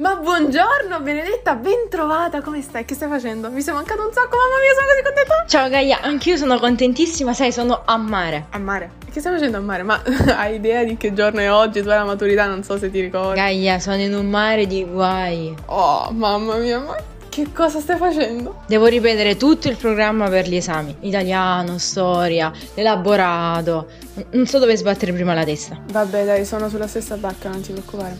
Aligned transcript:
Ma 0.00 0.16
buongiorno 0.16 0.98
Benedetta, 1.02 1.56
ben 1.56 1.90
trovata, 1.90 2.40
come 2.40 2.62
stai? 2.62 2.86
Che 2.86 2.94
stai 2.94 3.06
facendo? 3.10 3.50
Mi 3.50 3.60
sei 3.60 3.74
mancato 3.74 4.00
un 4.00 4.10
sacco, 4.14 4.34
mamma 4.34 4.58
mia, 4.58 4.72
sono 4.72 4.86
così 4.86 5.02
contenta! 5.02 5.44
Ciao 5.46 5.68
Gaia, 5.68 6.00
anch'io 6.00 6.38
sono 6.38 6.58
contentissima, 6.58 7.34
sai, 7.34 7.52
sono 7.52 7.82
a 7.84 7.98
mare. 7.98 8.46
A 8.48 8.58
mare? 8.58 8.92
Che 9.12 9.20
stai 9.20 9.34
facendo 9.34 9.58
a 9.58 9.60
mare? 9.60 9.82
Ma 9.82 10.00
hai 10.38 10.54
idea 10.54 10.84
di 10.84 10.96
che 10.96 11.12
giorno 11.12 11.40
è 11.40 11.52
oggi? 11.52 11.82
Tu 11.82 11.90
hai 11.90 11.98
la 11.98 12.04
maturità, 12.04 12.46
non 12.46 12.62
so 12.62 12.78
se 12.78 12.90
ti 12.90 12.98
ricordi. 12.98 13.38
Gaia, 13.38 13.78
sono 13.78 14.00
in 14.00 14.14
un 14.14 14.24
mare 14.24 14.66
di 14.66 14.86
guai. 14.86 15.54
Oh, 15.66 16.10
mamma 16.12 16.56
mia, 16.56 16.78
ma 16.78 16.96
che 17.28 17.52
cosa 17.52 17.78
stai 17.78 17.98
facendo? 17.98 18.62
Devo 18.68 18.86
ripetere 18.86 19.36
tutto 19.36 19.68
il 19.68 19.76
programma 19.76 20.30
per 20.30 20.48
gli 20.48 20.56
esami. 20.56 20.96
Italiano, 21.00 21.76
storia, 21.76 22.50
elaborato. 22.72 23.86
Non 24.30 24.46
so 24.46 24.58
dove 24.58 24.74
sbattere 24.78 25.12
prima 25.12 25.34
la 25.34 25.44
testa. 25.44 25.78
Vabbè, 25.92 26.24
dai, 26.24 26.46
sono 26.46 26.70
sulla 26.70 26.86
stessa 26.86 27.18
barca, 27.18 27.50
non 27.50 27.60
ti 27.60 27.72
preoccupare. 27.72 28.16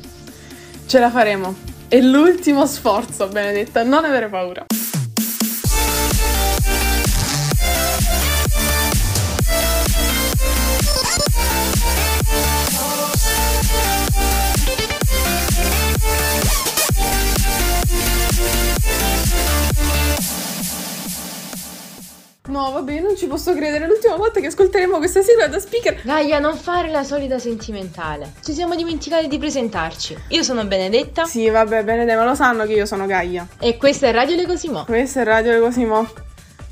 Ce 0.84 0.98
la 0.98 1.08
faremo. 1.08 1.69
È 1.90 2.00
l'ultimo 2.00 2.66
sforzo, 2.66 3.26
Benedetta, 3.26 3.82
non 3.82 4.04
avere 4.04 4.28
paura. 4.28 4.64
Vabbè, 22.80 23.00
non 23.00 23.16
ci 23.16 23.26
posso 23.26 23.54
credere. 23.54 23.84
È 23.84 23.88
l'ultima 23.88 24.16
volta 24.16 24.40
che 24.40 24.46
ascolteremo 24.46 24.96
questa 24.96 25.22
sigla 25.22 25.46
da 25.46 25.58
speaker. 25.58 26.00
Gaia, 26.02 26.38
non 26.38 26.56
fare 26.56 26.90
la 26.90 27.04
solita 27.04 27.38
sentimentale. 27.38 28.32
Ci 28.42 28.52
siamo 28.52 28.74
dimenticati 28.74 29.28
di 29.28 29.38
presentarci. 29.38 30.16
Io 30.28 30.42
sono 30.42 30.64
Benedetta. 30.64 31.24
Sì, 31.24 31.48
vabbè, 31.48 31.84
Benedetta, 31.84 32.16
ma 32.16 32.24
lo 32.24 32.34
sanno 32.34 32.64
che 32.64 32.72
io 32.72 32.86
sono 32.86 33.06
Gaia. 33.06 33.46
E 33.58 33.76
questa 33.76 34.06
è 34.06 34.12
Radio 34.12 34.36
Le 34.36 34.46
Cosimo. 34.46 34.84
Questa 34.84 35.20
è 35.20 35.24
Radio 35.24 35.52
Le 35.52 35.60
Cosimo. 35.60 36.08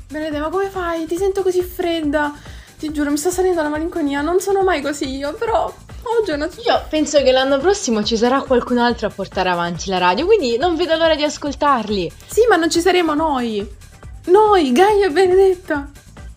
Benedetta, 0.09 0.39
ma 0.39 0.49
come 0.49 0.69
fai? 0.69 1.05
Ti 1.05 1.15
sento 1.15 1.43
così 1.43 1.61
fredda. 1.61 2.33
Ti 2.77 2.91
giuro, 2.91 3.11
mi 3.11 3.17
sta 3.17 3.29
salendo 3.29 3.61
la 3.61 3.69
malinconia. 3.69 4.21
Non 4.21 4.39
sono 4.39 4.63
mai 4.63 4.81
così 4.81 5.15
io, 5.15 5.33
però 5.33 5.71
oggi 6.19 6.31
è 6.31 6.33
una... 6.33 6.49
Io 6.65 6.83
penso 6.89 7.21
che 7.21 7.31
l'anno 7.31 7.59
prossimo 7.59 8.03
ci 8.03 8.17
sarà 8.17 8.41
qualcun 8.41 8.79
altro 8.79 9.07
a 9.07 9.11
portare 9.11 9.49
avanti 9.49 9.89
la 9.89 9.99
radio, 9.99 10.25
quindi 10.25 10.57
non 10.57 10.75
vedo 10.75 10.95
l'ora 10.95 11.15
di 11.15 11.23
ascoltarli. 11.23 12.11
Sì, 12.25 12.41
ma 12.49 12.55
non 12.55 12.71
ci 12.71 12.79
saremo 12.79 13.13
noi. 13.13 13.77
Noi, 14.25 14.71
Gaia 14.71 15.07
e 15.07 15.09
Benedetta. 15.11 15.89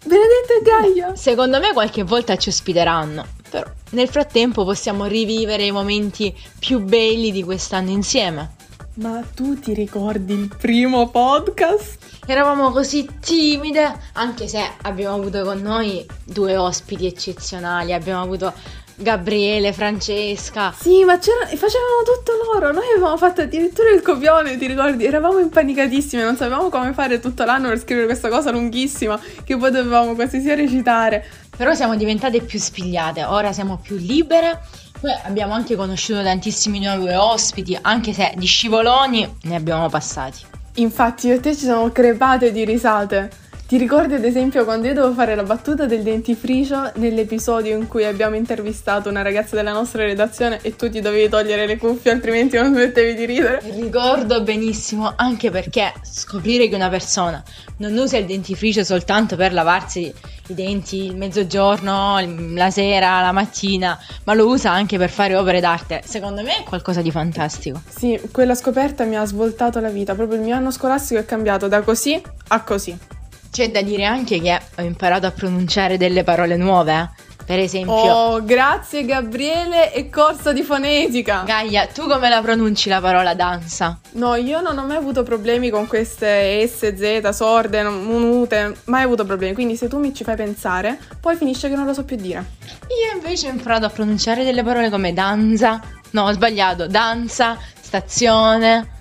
Benedetta 0.05 0.55
e 0.59 0.63
Gaia. 0.63 1.17
Secondo 1.17 1.61
me 1.61 1.73
qualche 1.73 2.03
volta 2.03 2.37
ci 2.37 2.49
ospiteranno, 2.49 3.25
però 3.49 3.71
nel 3.91 4.09
frattempo 4.09 4.65
possiamo 4.65 5.05
rivivere 5.07 5.65
i 5.65 5.71
momenti 5.71 6.35
più 6.59 6.81
belli 6.81 7.31
di 7.31 7.45
quest'anno 7.45 7.91
insieme. 7.91 8.57
Ma 8.95 9.23
tu 9.35 9.59
ti 9.59 9.73
ricordi 9.73 10.35
il 10.35 10.55
primo 10.59 11.09
podcast? 11.09 11.99
Eravamo 12.27 12.71
così 12.71 13.09
timide, 13.21 13.95
anche 14.15 14.49
se 14.49 14.61
abbiamo 14.83 15.15
avuto 15.17 15.43
con 15.45 15.61
noi 15.61 16.05
due 16.25 16.57
ospiti 16.57 17.07
eccezionali, 17.07 17.93
abbiamo 17.93 18.23
avuto 18.23 18.53
Gabriele, 18.95 19.73
Francesca. 19.73 20.73
Sì, 20.79 21.05
ma 21.05 21.19
facevano 21.19 22.03
tutto 22.05 22.33
loro. 22.53 22.73
Noi 22.73 22.85
avevamo 22.93 23.17
fatto 23.17 23.43
addirittura 23.43 23.91
il 23.91 24.03
copione, 24.03 24.57
ti 24.57 24.67
ricordi? 24.67 25.05
Eravamo 25.05 25.39
impanicatissimi, 25.39 26.23
non 26.23 26.37
sapevamo 26.37 26.69
come 26.69 26.93
fare 26.93 27.21
tutto 27.21 27.45
l'anno 27.45 27.69
per 27.69 27.79
scrivere 27.79 28.07
questa 28.07 28.29
cosa 28.29 28.51
lunghissima 28.51 29.21
che 29.45 29.57
poi 29.57 29.71
dovevamo 29.71 30.15
quasi 30.15 30.41
sia 30.41 30.55
recitare. 30.55 31.25
Però 31.57 31.75
siamo 31.75 31.97
diventate 31.97 32.41
più 32.41 32.59
spigliate, 32.59 33.25
ora 33.25 33.53
siamo 33.53 33.79
più 33.83 33.97
libere. 33.97 34.61
Poi 35.01 35.11
abbiamo 35.25 35.53
anche 35.53 35.75
conosciuto 35.75 36.23
tantissimi 36.23 36.79
nuovi 36.79 37.13
ospiti, 37.13 37.77
anche 37.81 38.13
se 38.13 38.33
di 38.37 38.47
scivoloni 38.47 39.39
ne 39.43 39.57
abbiamo 39.57 39.89
passati. 39.89 40.39
Infatti 40.77 41.27
io 41.27 41.35
e 41.35 41.41
te 41.41 41.55
ci 41.55 41.65
siamo 41.65 41.91
crepate 41.91 42.53
di 42.53 42.65
risate. 42.65 43.31
Ti 43.67 43.79
ricordi 43.79 44.13
ad 44.13 44.25
esempio 44.25 44.65
quando 44.65 44.87
io 44.87 44.93
dovevo 44.93 45.15
fare 45.15 45.35
la 45.35 45.45
battuta 45.45 45.87
del 45.87 46.03
dentifricio 46.03 46.93
nell'episodio 46.97 47.75
in 47.75 47.89
cui 47.89 48.05
abbiamo 48.05 48.37
intervistato 48.37 49.09
una 49.09 49.23
ragazza 49.23 49.57
della 49.57 49.73
nostra 49.73 50.05
redazione 50.05 50.59
e 50.61 50.77
tu 50.77 50.91
ti 50.91 51.01
dovevi 51.01 51.31
togliere 51.31 51.67
le 51.67 51.79
cuffie 51.79 52.11
altrimenti 52.11 52.57
non 52.57 52.75
smettevi 52.75 53.15
di 53.15 53.25
ridere? 53.25 53.63
Ricordo 53.75 54.43
benissimo, 54.43 55.15
anche 55.17 55.51
perché 55.51 55.91
scoprire 56.03 56.69
che 56.69 56.75
una 56.75 56.91
persona 56.91 57.43
non 57.79 57.97
usa 57.97 58.19
il 58.19 58.27
dentifricio 58.27 58.85
soltanto 58.85 59.37
per 59.37 59.55
lavarsi 59.55 60.13
i 60.49 60.55
denti 60.55 61.07
il 61.07 61.17
mezzogiorno, 61.17 62.19
la 62.55 62.71
sera, 62.71 63.23
la 63.23 63.33
mattina, 63.33 63.99
ma 64.25 64.35
lo 64.35 64.49
usa 64.49 64.71
anche 64.71 64.99
per 64.99 65.09
fare 65.09 65.35
opere 65.35 65.61
d'arte, 65.61 66.03
secondo 66.05 66.43
me 66.43 66.59
è 66.59 66.63
qualcosa 66.65 67.01
di 67.01 67.11
fantastico. 67.11 67.81
Sì, 67.89 68.21
quella 68.31 68.55
scoperta 68.55 69.05
mi 69.05 69.17
ha 69.17 69.25
svoltato 69.25 69.81
la 69.81 69.89
vita, 69.89 70.15
proprio 70.15 70.37
il 70.37 70.45
mio 70.45 70.57
anno 70.57 70.71
scolastico 70.71 71.21
è 71.21 71.25
cambiato 71.25 71.69
da 71.69 71.81
così 71.81 72.21
a 72.49 72.63
così. 72.63 73.21
C'è 73.53 73.71
da 73.71 73.83
dire 73.83 74.05
anche 74.05 74.41
che 74.41 74.59
ho 74.79 74.83
imparato 74.83 75.27
a 75.27 75.31
pronunciare 75.31 75.99
delle 75.99 76.25
parole 76.25 76.57
nuove. 76.57 76.99
eh. 76.99 77.31
Per 77.45 77.59
esempio, 77.59 77.93
Oh, 77.93 78.45
grazie 78.45 79.05
Gabriele 79.05 79.93
e 79.93 80.09
corso 80.09 80.53
di 80.55 80.63
fonetica. 80.63 81.43
Gaia, 81.45 81.87
tu 81.87 82.07
come 82.09 82.29
la 82.31 82.41
pronunci 82.41 82.89
la 82.89 83.01
parola 83.01 83.35
danza? 83.35 83.99
No, 84.13 84.37
io 84.37 84.61
non 84.63 84.79
ho 84.79 84.87
mai 84.87 84.97
avuto 84.97 85.23
problemi 85.25 85.69
con 85.69 85.87
queste 85.87 86.67
S, 86.67 86.95
Z, 86.95 87.29
sorde, 87.31 87.83
munute, 87.83 88.75
mai 88.85 89.03
avuto 89.03 89.25
problemi. 89.27 89.53
Quindi 89.55 89.77
se 89.77 89.89
tu 89.89 89.99
mi 89.99 90.15
ci 90.15 90.23
fai 90.25 90.37
pensare, 90.37 90.99
poi 91.21 91.37
finisce 91.37 91.69
che 91.69 91.75
non 91.75 91.85
lo 91.85 91.93
so 91.93 92.05
più 92.05 92.17
dire. 92.17 92.43
Io 92.89 93.17
invece 93.17 93.49
ho 93.49 93.51
imparato 93.51 93.85
a 93.85 93.91
pronunciare 93.91 94.45
delle 94.45 94.63
parole 94.63 94.89
come 94.89 95.13
danza. 95.13 95.79
No, 96.13 96.23
ho 96.29 96.33
sbagliato. 96.33 96.87
Danza, 96.87 97.59
stazione. 97.81 98.92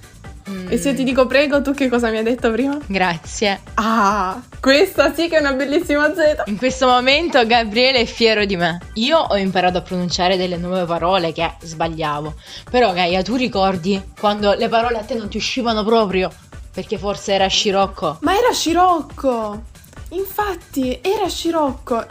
Mm, 0.52 0.68
E 0.72 0.78
se 0.78 0.94
ti 0.94 1.04
dico 1.04 1.26
prego, 1.28 1.62
tu 1.62 1.74
che 1.74 1.88
cosa 1.90 2.10
mi 2.10 2.18
hai 2.18 2.24
detto 2.24 2.52
prima? 2.52 2.78
Grazie. 2.86 3.62
Ah, 3.76 4.42
questa 4.60 5.14
sì 5.14 5.28
che 5.30 5.38
è 5.38 5.40
una 5.40 5.54
bellissima 5.54 6.14
Z. 6.14 6.44
In 6.48 6.58
questo 6.58 6.88
momento 6.88 7.46
Gabriele 7.46 8.00
è 8.00 8.06
fiero 8.06 8.44
di 8.46 8.56
me. 8.58 8.80
Io 8.96 9.18
ho 9.18 9.38
imparato 9.38 9.78
a 9.78 9.82
pronunciare 9.82 10.36
delle 10.38 10.58
nuove 10.58 10.86
parole 10.86 11.32
che 11.32 11.54
sbagliavo. 11.62 12.34
Però 12.70 12.92
Gaia, 12.94 13.22
tu 13.22 13.36
ricordi 13.36 14.02
quando 14.20 14.54
le 14.54 14.68
parole 14.68 14.98
a 14.98 15.04
te 15.04 15.14
non 15.16 15.30
ti 15.30 15.38
uscivano 15.38 15.84
proprio? 15.84 16.30
Perché 16.74 16.98
forse 16.98 17.34
era 17.34 17.48
scirocco. 17.48 18.18
Ma 18.22 18.32
era 18.38 18.52
scirocco! 18.54 19.62
Infatti, 20.12 21.00
era 21.02 21.28
scirocco. 21.28 22.06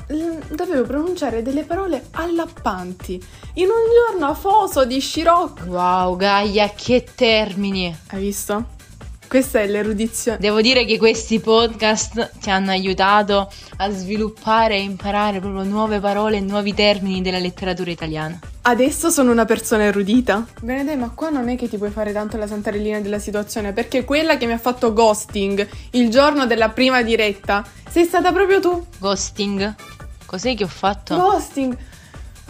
Dovevo 0.51 0.85
pronunciare 0.85 1.43
delle 1.43 1.65
parole 1.65 2.07
allappanti. 2.13 3.23
In 3.55 3.67
un 3.67 4.11
giorno 4.11 4.27
afoso 4.27 4.85
di 4.85 5.01
scirocco. 5.01 5.65
Wow, 5.65 6.17
Gaia, 6.17 6.71
che 6.75 7.05
termini. 7.15 7.95
Hai 8.09 8.21
visto? 8.21 8.79
Questa 9.29 9.61
è 9.61 9.67
l'erudizione. 9.67 10.39
Devo 10.39 10.61
dire 10.61 10.85
che 10.85 10.99
questi 10.99 11.39
podcast 11.39 12.39
ti 12.41 12.51
hanno 12.51 12.71
aiutato 12.71 13.49
a 13.77 13.91
sviluppare 13.91 14.75
e 14.75 14.83
imparare 14.83 15.39
proprio 15.39 15.63
nuove 15.63 16.01
parole 16.01 16.39
e 16.39 16.41
nuovi 16.41 16.75
termini 16.75 17.23
della 17.23 17.39
letteratura 17.39 17.91
italiana. 17.91 18.39
Adesso 18.63 19.09
sono 19.09 19.31
una 19.31 19.47
persona 19.47 19.85
erudita? 19.85 20.47
Benedetta, 20.61 20.99
ma 20.99 21.11
qua 21.15 21.31
non 21.31 21.49
è 21.49 21.57
che 21.57 21.67
ti 21.67 21.79
puoi 21.79 21.91
fare 21.91 22.13
tanto 22.13 22.37
la 22.37 22.47
santarellina 22.47 23.01
della 23.01 23.19
situazione, 23.19 23.73
perché 23.73 24.05
quella 24.05 24.37
che 24.37 24.45
mi 24.45 24.53
ha 24.53 24.59
fatto 24.59 24.93
ghosting 24.93 25.67
il 25.93 26.11
giorno 26.11 26.45
della 26.47 26.69
prima 26.69 27.03
diretta 27.03 27.65
sei 27.89 28.05
stata 28.05 28.33
proprio 28.33 28.61
tu. 28.61 28.87
Ghosting. 28.99 29.75
Cos'è 30.27 30.55
che 30.55 30.65
ho 30.65 30.69
fatto? 30.69 31.17
Ghosting. 31.17 31.75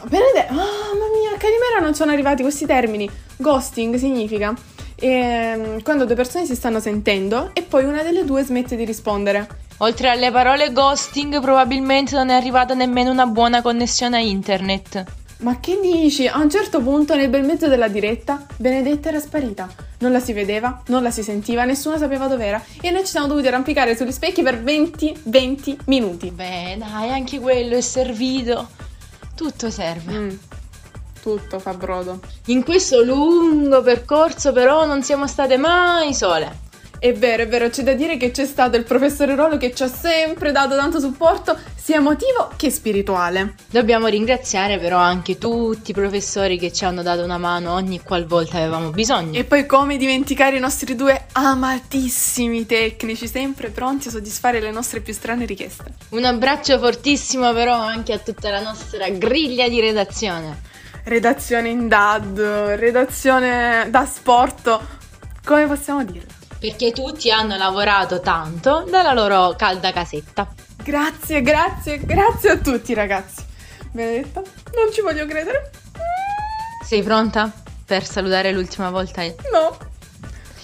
Benedetta, 0.03 0.53
mamma 0.53 1.07
mia, 1.17 1.35
a 1.35 1.39
Calimera 1.39 1.79
non 1.81 1.95
sono 1.95 2.11
arrivati 2.11 2.43
questi 2.43 2.67
termini. 2.67 3.09
Ghosting 3.37 3.95
significa 3.95 4.53
ehm, 4.97 5.81
quando 5.83 6.07
due 6.07 6.17
persone 6.17 6.45
si 6.45 6.57
stanno 6.57 6.81
sentendo 6.81 7.51
e 7.53 7.63
poi 7.63 7.85
una 7.85 8.03
delle 8.03 8.25
due 8.25 8.43
smette 8.43 8.75
di 8.75 8.85
rispondere. 8.85 9.47
Oltre 9.79 10.11
alle 10.11 10.31
parole 10.31 10.73
ghosting, 10.73 11.41
probabilmente 11.41 12.17
non 12.17 12.31
è 12.31 12.35
arrivata 12.35 12.75
nemmeno 12.75 13.11
una 13.11 13.27
buona 13.27 13.63
connessione 13.63 14.17
a 14.17 14.21
internet. 14.21 15.05
Ma 15.41 15.59
che 15.59 15.79
dici? 15.81 16.27
A 16.27 16.39
un 16.39 16.51
certo 16.51 16.81
punto, 16.83 17.15
nel 17.15 17.31
bel 17.31 17.45
mezzo 17.45 17.67
della 17.67 17.89
diretta, 17.89 18.45
Benedetta 18.57 19.09
era 19.09 19.21
sparita. 19.21 19.69
Non 20.01 20.13
la 20.13 20.21
si 20.21 20.35
vedeva, 20.35 20.83
non 20.89 21.03
la 21.03 21.11
si 21.11 21.23
sentiva, 21.23 21.65
nessuno 21.65 21.97
sapeva 21.97 22.27
dov'era 22.27 22.63
e 22.81 22.91
noi 22.91 23.05
ci 23.05 23.11
siamo 23.11 23.27
dovuti 23.27 23.47
arrampicare 23.47 23.97
sugli 23.97 24.13
specchi 24.13 24.43
per 24.43 24.63
20-20 24.63 25.77
minuti. 25.87 26.31
Beh, 26.31 26.77
dai, 26.79 27.11
anche 27.11 27.39
quello 27.39 27.75
è 27.75 27.81
servito. 27.81 28.69
Tutto 29.35 29.71
serve. 29.71 30.13
Mm, 30.13 30.31
tutto 31.23 31.59
fa 31.59 31.73
brodo. 31.73 32.21
In 32.47 32.63
questo 32.63 33.03
lungo 33.03 33.81
percorso, 33.81 34.53
però, 34.53 34.85
non 34.85 35.03
siamo 35.03 35.27
state 35.27 35.57
mai 35.57 36.13
sole. 36.13 36.69
È 36.99 37.15
vero, 37.15 37.45
è 37.45 37.49
vero, 37.49 37.71
c'è 37.71 37.83
da 37.83 37.95
dire 37.95 38.19
che 38.19 38.31
c'è 38.31 38.45
stato 38.45 38.77
il 38.77 38.85
professore 38.85 39.35
Rolo 39.35 39.57
che 39.57 39.75
ci 39.75 39.83
ha 39.83 39.89
sempre 39.89 40.53
dato 40.53 40.77
tanto 40.77 41.01
supporto, 41.01 41.57
sia 41.91 41.99
emotivo 41.99 42.53
che 42.55 42.71
spirituale. 42.71 43.55
Dobbiamo 43.69 44.07
ringraziare 44.07 44.79
però 44.79 44.99
anche 44.99 45.39
tutti 45.39 45.91
i 45.91 45.95
professori 45.95 46.57
che 46.57 46.73
ci 46.73 46.85
hanno 46.85 47.03
dato 47.03 47.25
una 47.25 47.37
mano 47.37 47.73
ogni 47.73 48.01
qualvolta 48.01 48.59
avevamo 48.59 48.91
bisogno. 48.91 49.37
E 49.37 49.43
poi 49.43 49.67
come 49.67 49.97
dimenticare 49.97 50.57
i 50.57 50.61
nostri 50.61 50.95
due 50.95 51.27
amatissimi 51.33 52.65
tecnici, 52.65 53.27
sempre 53.27 53.71
pronti 53.71 54.07
a 54.07 54.13
soddisfare 54.13 54.61
le 54.61 54.71
nostre 54.71 55.01
più 55.01 55.13
strane 55.13 55.47
richieste. 55.47 55.93
Un 56.11 56.25
abbraccio 56.25 56.79
fortissimo 56.79 57.53
però 57.53 57.75
anche 57.75 58.13
a 58.13 58.19
tutta 58.19 58.51
la 58.51 58.63
nostra 58.63 59.09
griglia 59.09 59.69
di 59.69 59.81
redazione. 59.81 60.61
Redazione 61.03 61.71
in 61.71 61.89
DAD, 61.89 62.39
redazione 62.79 63.89
da 63.91 64.07
sport, 64.07 64.81
Come 65.45 65.67
possiamo 65.67 66.05
dirlo? 66.05 66.29
Perché 66.61 66.93
tutti 66.93 67.33
hanno 67.33 67.57
lavorato 67.57 68.21
tanto 68.21 68.85
dalla 68.89 69.13
loro 69.13 69.57
calda 69.57 69.91
casetta. 69.91 70.70
Grazie, 70.91 71.41
grazie, 71.43 72.01
grazie 72.05 72.51
a 72.51 72.57
tutti 72.57 72.95
ragazzi. 72.95 73.45
Benedetta, 73.93 74.43
non 74.75 74.93
ci 74.93 75.01
voglio 75.03 75.25
credere. 75.25 75.71
Sei 76.85 77.01
pronta 77.05 77.49
per 77.85 78.05
salutare 78.05 78.51
l'ultima 78.51 78.91
volta? 78.91 79.23
No. 79.53 79.77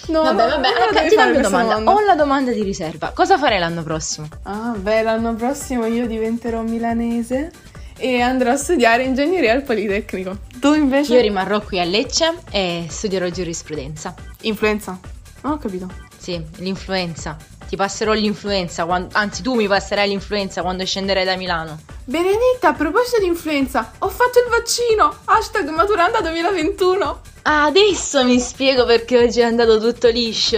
No, 0.07 0.23
vabbè, 0.23 0.49
no, 0.49 0.49
vabbè, 0.49 0.69
devi 0.91 1.09
ti 1.09 1.15
dammi 1.15 1.37
una 1.37 1.39
questa 1.39 1.63
domanda. 1.63 1.91
Ho 1.93 1.99
la 2.01 2.15
domanda 2.15 2.51
di 2.51 2.61
riserva. 2.61 3.11
Cosa 3.15 3.37
farei 3.37 3.59
l'anno 3.59 3.83
prossimo? 3.83 4.27
Ah, 4.43 4.75
beh, 4.77 5.01
l'anno 5.01 5.33
prossimo 5.33 5.85
io 5.85 6.05
diventerò 6.05 6.61
milanese 6.61 7.49
e 7.95 8.19
andrò 8.19 8.51
a 8.51 8.57
studiare 8.57 9.03
ingegneria 9.03 9.53
al 9.53 9.63
Politecnico. 9.63 10.39
Tu 10.59 10.73
invece? 10.73 11.13
Io 11.13 11.21
rimarrò 11.21 11.61
qui 11.61 11.79
a 11.79 11.85
Lecce 11.85 12.33
e 12.51 12.85
studierò 12.89 13.29
giurisprudenza. 13.29 14.13
Influenza. 14.41 14.99
Non 15.43 15.53
ho 15.53 15.57
capito. 15.57 15.89
Sì, 16.17 16.43
l'influenza. 16.57 17.37
Ti 17.67 17.75
passerò 17.75 18.13
l'influenza, 18.13 18.85
quando- 18.85 19.09
anzi 19.13 19.41
tu 19.41 19.53
mi 19.53 19.67
passerai 19.67 20.07
l'influenza 20.07 20.61
quando 20.61 20.85
scenderai 20.85 21.25
da 21.25 21.35
Milano. 21.35 21.79
Benedetta, 22.05 22.69
a 22.69 22.73
proposito 22.73 23.19
di 23.19 23.25
influenza, 23.25 23.91
ho 23.97 24.07
fatto 24.07 24.39
il 24.39 24.49
vaccino. 24.49 25.13
Hashtag 25.25 25.67
Maturanda 25.69 26.21
2021. 26.21 27.21
Ah, 27.41 27.65
adesso 27.65 28.23
mi 28.23 28.39
spiego 28.39 28.85
perché 28.85 29.17
oggi 29.17 29.41
è 29.41 29.43
andato 29.43 29.79
tutto 29.79 30.07
liscio. 30.07 30.57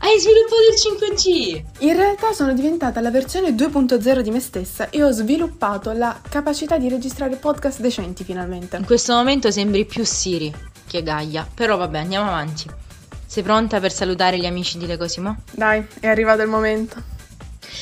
Hai 0.00 0.18
sviluppato 0.18 0.62
il 0.70 0.78
5G. 0.78 1.62
In 1.80 1.96
realtà 1.96 2.32
sono 2.32 2.52
diventata 2.52 3.00
la 3.00 3.10
versione 3.10 3.54
2.0 3.54 4.20
di 4.20 4.30
me 4.30 4.40
stessa 4.40 4.90
e 4.90 5.02
ho 5.02 5.10
sviluppato 5.10 5.92
la 5.92 6.18
capacità 6.28 6.76
di 6.76 6.88
registrare 6.88 7.36
podcast 7.36 7.80
decenti 7.80 8.24
finalmente. 8.24 8.76
In 8.76 8.84
questo 8.84 9.14
momento 9.14 9.50
sembri 9.50 9.86
più 9.86 10.04
Siri 10.04 10.54
che 10.86 11.02
Gaia, 11.02 11.46
però 11.52 11.76
vabbè, 11.76 11.98
andiamo 11.98 12.28
avanti. 12.28 12.88
Sei 13.30 13.44
pronta 13.44 13.78
per 13.78 13.92
salutare 13.92 14.38
gli 14.38 14.44
amici 14.44 14.76
di 14.76 14.88
Le 14.88 14.96
Cosimo? 14.96 15.42
Dai, 15.52 15.86
è 16.00 16.08
arrivato 16.08 16.42
il 16.42 16.48
momento. 16.48 17.00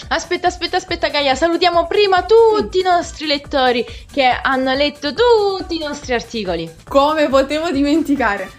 Aspetta, 0.09 0.49
aspetta, 0.49 0.77
aspetta 0.77 1.09
Gaia, 1.09 1.35
salutiamo 1.35 1.87
prima 1.87 2.23
tutti 2.23 2.81
i 2.81 2.83
nostri 2.83 3.25
lettori 3.25 3.83
che 4.13 4.27
hanno 4.27 4.75
letto 4.75 5.15
tutti 5.15 5.77
i 5.77 5.79
nostri 5.79 6.13
articoli. 6.13 6.71
Come 6.87 7.31
potevo 7.31 7.71
dimenticare? 7.71 8.51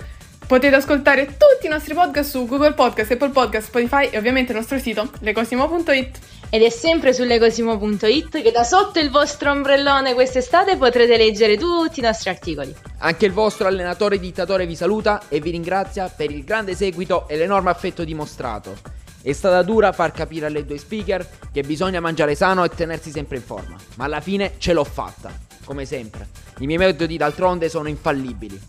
Potete 0.47 0.77
ascoltare 0.77 1.27
tutti 1.27 1.68
i 1.68 1.69
nostri 1.69 1.94
podcast 1.94 2.31
su 2.31 2.47
Google 2.47 2.74
Podcast, 2.74 3.12
Apple 3.12 3.30
Podcast, 3.30 3.68
Spotify 3.68 4.09
e 4.09 4.18
ovviamente 4.18 4.51
il 4.51 4.57
nostro 4.57 4.80
sito 4.80 5.12
lecosimo.it. 5.19 6.19
Ed 6.51 6.63
è 6.63 6.69
sempre 6.72 7.13
su 7.13 7.24
legosimo.it 7.25 8.42
che 8.42 8.51
da 8.51 8.63
sotto 8.63 8.98
il 8.98 9.12
vostro 9.12 9.51
ombrellone 9.51 10.16
quest'estate 10.16 10.78
potrete 10.78 11.16
leggere 11.16 11.57
tutti 11.57 12.00
i 12.00 12.04
nostri 12.04 12.31
articoli. 12.31 12.75
Anche 12.98 13.28
il 13.28 13.34
vostro 13.34 13.68
allenatore 13.68 14.18
dittatore 14.18 14.66
vi 14.66 14.75
saluta 14.75 15.22
e 15.30 15.40
vi 15.42 15.51
ringrazia 15.51 16.10
per 16.10 16.31
il 16.31 16.44
grande 16.44 16.74
seguito 16.74 17.28
e 17.28 17.38
l'enorme 17.38 17.69
affetto 17.69 18.04
dimostrato. 18.04 18.75
È 19.22 19.31
stata 19.31 19.62
dura 19.62 19.92
far 19.92 20.12
capire 20.12 20.48
alle 20.48 20.66
due 20.66 20.80
speaker 20.80 21.24
che 21.51 21.62
bisogna 21.62 22.00
mangiare 22.00 22.34
sano 22.34 22.63
e 22.63 22.69
tenersi 22.69 23.12
sempre 23.12 23.38
in 23.38 23.44
forma, 23.44 23.75
ma 23.98 24.06
alla 24.06 24.19
fine 24.19 24.54
ce 24.57 24.74
l'ho 24.74 24.84
fatta, 24.84 25.31
come 25.66 25.86
sempre. 25.86 26.30
I 26.62 26.66
miei 26.66 26.80
metodi 26.80 27.16
d'altronde 27.16 27.69
sono 27.69 27.90
infallibili. 27.90 28.60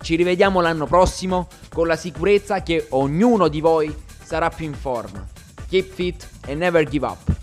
Ci 0.00 0.16
rivediamo 0.16 0.62
l'anno 0.62 0.86
prossimo 0.86 1.48
con 1.68 1.86
la 1.86 1.96
sicurezza 1.96 2.62
che 2.62 2.86
ognuno 2.90 3.48
di 3.48 3.60
voi 3.60 3.94
sarà 4.22 4.48
più 4.48 4.64
in 4.64 4.74
forma. 4.74 5.35
Keep 5.68 5.92
fit 5.92 6.28
and 6.46 6.58
never 6.58 6.84
give 6.84 7.04
up. 7.04 7.34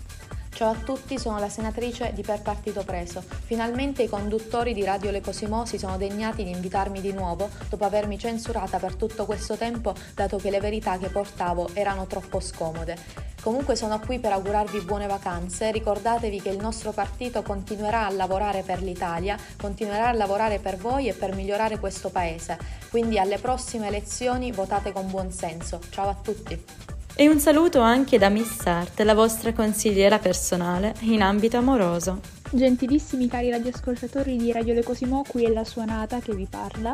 Ciao 0.54 0.70
a 0.70 0.74
tutti, 0.76 1.18
sono 1.18 1.40
la 1.40 1.48
senatrice 1.48 2.12
di 2.14 2.22
Per 2.22 2.40
Partito 2.40 2.84
Preso. 2.84 3.22
Finalmente 3.22 4.04
i 4.04 4.08
conduttori 4.08 4.72
di 4.72 4.84
Radio 4.84 5.10
Le 5.10 5.20
Cosimo 5.20 5.66
si 5.66 5.78
sono 5.78 5.96
degnati 5.96 6.44
di 6.44 6.50
invitarmi 6.50 7.00
di 7.00 7.12
nuovo 7.12 7.50
dopo 7.68 7.84
avermi 7.84 8.16
censurata 8.18 8.78
per 8.78 8.94
tutto 8.94 9.26
questo 9.26 9.56
tempo 9.56 9.94
dato 10.14 10.36
che 10.36 10.50
le 10.50 10.60
verità 10.60 10.96
che 10.96 11.08
portavo 11.08 11.70
erano 11.74 12.06
troppo 12.06 12.38
scomode. 12.38 12.96
Comunque 13.42 13.76
sono 13.76 13.98
qui 13.98 14.20
per 14.20 14.32
augurarvi 14.32 14.80
buone 14.82 15.06
vacanze, 15.06 15.70
ricordatevi 15.70 16.40
che 16.40 16.50
il 16.50 16.58
nostro 16.58 16.92
partito 16.92 17.42
continuerà 17.42 18.06
a 18.06 18.10
lavorare 18.10 18.62
per 18.62 18.80
l'Italia, 18.80 19.36
continuerà 19.58 20.08
a 20.08 20.12
lavorare 20.12 20.60
per 20.60 20.78
voi 20.78 21.08
e 21.08 21.14
per 21.14 21.34
migliorare 21.34 21.78
questo 21.78 22.08
paese. 22.10 22.56
Quindi 22.88 23.18
alle 23.18 23.38
prossime 23.38 23.88
elezioni 23.88 24.50
votate 24.52 24.92
con 24.92 25.10
buon 25.10 25.30
senso. 25.30 25.80
Ciao 25.90 26.08
a 26.08 26.14
tutti! 26.14 26.93
E 27.16 27.28
un 27.28 27.38
saluto 27.38 27.78
anche 27.78 28.18
da 28.18 28.28
Miss 28.28 28.66
Art, 28.66 28.98
la 29.02 29.14
vostra 29.14 29.52
consigliera 29.52 30.18
personale 30.18 30.96
in 31.02 31.22
ambito 31.22 31.56
amoroso. 31.56 32.18
Gentilissimi 32.50 33.28
cari 33.28 33.50
radioascoltatori 33.50 34.36
di 34.36 34.50
Radio 34.50 34.74
Le 34.74 34.82
Cosimo, 34.82 35.22
qui 35.22 35.44
è 35.44 35.48
la 35.48 35.62
suonata 35.62 36.18
che 36.18 36.34
vi 36.34 36.48
parla 36.50 36.92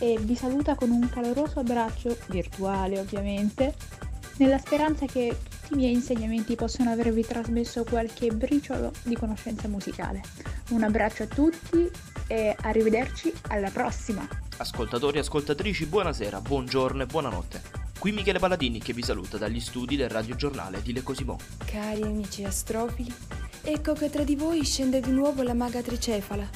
e 0.00 0.18
vi 0.20 0.34
saluta 0.34 0.74
con 0.74 0.90
un 0.90 1.08
caloroso 1.08 1.60
abbraccio, 1.60 2.16
virtuale 2.30 2.98
ovviamente, 2.98 3.74
nella 4.38 4.58
speranza 4.58 5.06
che 5.06 5.36
tutti 5.60 5.74
i 5.74 5.76
miei 5.76 5.92
insegnamenti 5.92 6.56
possano 6.56 6.90
avervi 6.90 7.24
trasmesso 7.24 7.84
qualche 7.84 8.32
briciolo 8.32 8.90
di 9.04 9.14
conoscenza 9.14 9.68
musicale. 9.68 10.20
Un 10.70 10.82
abbraccio 10.82 11.22
a 11.22 11.26
tutti 11.26 11.88
e 12.26 12.56
arrivederci 12.60 13.32
alla 13.50 13.70
prossima! 13.70 14.26
Ascoltatori 14.56 15.18
e 15.18 15.20
ascoltatrici, 15.20 15.86
buonasera, 15.86 16.40
buongiorno 16.40 17.04
e 17.04 17.06
buonanotte. 17.06 17.79
Qui 18.00 18.12
Michele 18.12 18.38
Paladini 18.38 18.78
che 18.78 18.94
vi 18.94 19.02
saluta 19.02 19.36
dagli 19.36 19.60
studi 19.60 19.94
del 19.94 20.08
radiogiornale 20.08 20.80
di 20.80 20.94
Le 20.94 21.02
Cosimo. 21.02 21.36
Cari 21.66 22.00
amici 22.00 22.42
astrofili, 22.44 23.12
ecco 23.60 23.92
che 23.92 24.08
tra 24.08 24.24
di 24.24 24.36
voi 24.36 24.64
scende 24.64 25.00
di 25.00 25.10
nuovo 25.10 25.42
la 25.42 25.52
maga 25.52 25.82
tricefala 25.82 26.48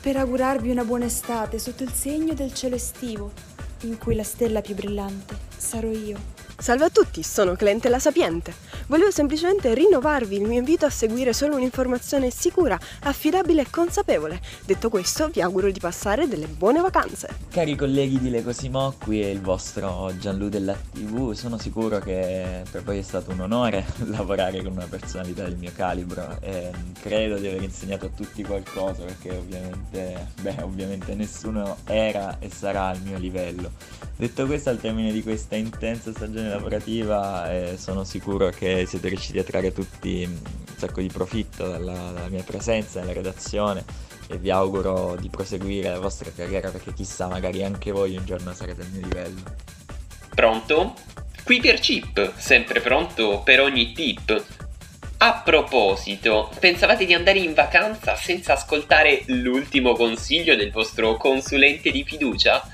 per 0.00 0.16
augurarvi 0.16 0.70
una 0.70 0.84
buona 0.84 1.04
estate 1.04 1.58
sotto 1.58 1.82
il 1.82 1.92
segno 1.92 2.32
del 2.32 2.54
cielo 2.54 2.74
estivo, 2.74 3.32
in 3.82 3.98
cui 3.98 4.14
la 4.14 4.22
stella 4.22 4.62
più 4.62 4.74
brillante 4.74 5.36
sarò 5.54 5.90
io. 5.90 6.18
Salve 6.56 6.86
a 6.86 6.90
tutti, 6.90 7.22
sono 7.22 7.54
Clente 7.54 7.90
la 7.90 7.98
Sapiente. 7.98 8.54
Volevo 8.88 9.10
semplicemente 9.10 9.74
rinnovarvi 9.74 10.36
il 10.36 10.46
mio 10.46 10.58
invito 10.58 10.86
a 10.86 10.90
seguire 10.90 11.32
solo 11.32 11.56
un'informazione 11.56 12.30
sicura, 12.30 12.78
affidabile 13.00 13.62
e 13.62 13.66
consapevole. 13.68 14.40
Detto 14.64 14.90
questo, 14.90 15.26
vi 15.26 15.40
auguro 15.40 15.72
di 15.72 15.80
passare 15.80 16.28
delle 16.28 16.46
buone 16.46 16.80
vacanze. 16.80 17.28
Cari 17.50 17.74
colleghi 17.74 18.20
di 18.20 18.30
Lecosimo, 18.30 18.94
qui 19.02 19.22
è 19.22 19.26
il 19.26 19.40
vostro 19.40 20.12
Gianlu 20.16 20.48
della 20.48 20.76
TV. 20.92 21.32
Sono 21.32 21.58
sicuro 21.58 21.98
che 21.98 22.62
per 22.70 22.84
voi 22.84 22.98
è 22.98 23.02
stato 23.02 23.32
un 23.32 23.40
onore 23.40 23.84
lavorare 24.06 24.62
con 24.62 24.70
una 24.70 24.86
personalità 24.88 25.42
del 25.42 25.56
mio 25.56 25.72
calibro 25.74 26.38
e 26.40 26.70
credo 27.00 27.38
di 27.38 27.48
aver 27.48 27.64
insegnato 27.64 28.06
a 28.06 28.10
tutti 28.14 28.44
qualcosa 28.44 29.02
perché 29.02 29.30
ovviamente, 29.30 30.28
beh, 30.42 30.62
ovviamente 30.62 31.12
nessuno 31.16 31.78
era 31.86 32.38
e 32.38 32.50
sarà 32.50 32.86
al 32.86 33.00
mio 33.00 33.18
livello. 33.18 33.72
Detto 34.18 34.46
questo, 34.46 34.70
al 34.70 34.78
termine 34.78 35.12
di 35.12 35.22
questa 35.22 35.56
intensa 35.56 36.10
stagione 36.12 36.48
lavorativa 36.48 37.52
eh, 37.52 37.76
sono 37.76 38.04
sicuro 38.04 38.48
che 38.48 38.75
siete 38.84 39.08
riusciti 39.08 39.38
a 39.38 39.44
trarre 39.44 39.72
tutti 39.72 40.24
un 40.24 40.38
sacco 40.76 41.00
di 41.00 41.08
profitto 41.08 41.66
dalla, 41.66 41.94
dalla 41.94 42.28
mia 42.28 42.42
presenza 42.42 43.00
nella 43.00 43.14
redazione 43.14 43.84
e 44.28 44.38
vi 44.38 44.50
auguro 44.50 45.16
di 45.18 45.28
proseguire 45.28 45.88
la 45.88 46.00
vostra 46.00 46.30
carriera 46.34 46.70
perché 46.70 46.92
chissà 46.92 47.28
magari 47.28 47.62
anche 47.64 47.92
voi 47.92 48.16
un 48.16 48.24
giorno 48.24 48.52
sarete 48.52 48.82
al 48.82 48.90
mio 48.90 49.02
livello. 49.02 49.42
Pronto? 50.34 50.94
Qui 51.44 51.60
per 51.60 51.78
Chip, 51.78 52.32
sempre 52.36 52.80
pronto 52.80 53.40
per 53.44 53.60
ogni 53.60 53.92
tip. 53.92 54.44
A 55.18 55.40
proposito, 55.42 56.50
pensavate 56.58 57.06
di 57.06 57.14
andare 57.14 57.38
in 57.38 57.54
vacanza 57.54 58.16
senza 58.16 58.52
ascoltare 58.52 59.22
l'ultimo 59.26 59.94
consiglio 59.94 60.56
del 60.56 60.72
vostro 60.72 61.16
consulente 61.16 61.90
di 61.90 62.04
fiducia? 62.04 62.68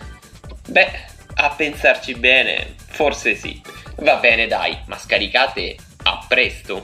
Beh, 0.69 0.91
a 1.35 1.51
pensarci 1.51 2.15
bene, 2.15 2.75
forse 2.89 3.35
sì. 3.37 3.61
Va 3.97 4.17
bene 4.17 4.47
dai, 4.49 4.77
ma 4.87 4.99
scaricate 4.99 5.77
presto. 6.33 6.83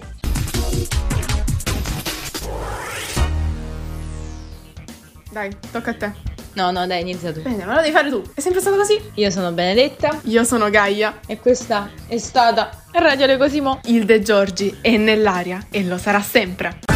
Dai, 5.30 5.48
tocca 5.72 5.90
a 5.92 5.94
te. 5.94 6.12
No, 6.52 6.70
no, 6.70 6.86
dai, 6.86 7.00
inizia 7.00 7.32
tu. 7.32 7.40
Bene, 7.40 7.64
ma 7.64 7.76
lo 7.76 7.80
devi 7.80 7.92
fare 7.94 8.10
tu. 8.10 8.22
È 8.34 8.40
sempre 8.40 8.60
stato 8.60 8.76
così? 8.76 9.00
Io 9.14 9.30
sono 9.30 9.50
Benedetta 9.52 10.20
Io 10.24 10.44
sono 10.44 10.68
Gaia. 10.68 11.20
e 11.26 11.38
questa 11.38 11.88
è 12.06 12.18
stata 12.18 12.84
Radio 12.92 13.24
Le 13.24 13.38
Cosimo. 13.38 13.80
Il 13.84 14.04
De 14.04 14.20
Giorgi 14.20 14.76
è 14.82 14.98
nell'aria 14.98 15.66
e 15.70 15.82
lo 15.84 15.96
sarà 15.96 16.20
sempre. 16.20 16.87